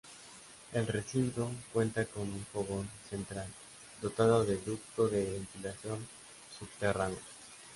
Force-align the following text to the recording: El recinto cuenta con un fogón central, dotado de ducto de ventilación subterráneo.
El 0.73 0.87
recinto 0.87 1.51
cuenta 1.71 2.03
con 2.07 2.23
un 2.23 2.43
fogón 2.51 2.89
central, 3.07 3.45
dotado 4.01 4.43
de 4.43 4.57
ducto 4.57 5.07
de 5.07 5.23
ventilación 5.33 5.99
subterráneo. 6.57 7.19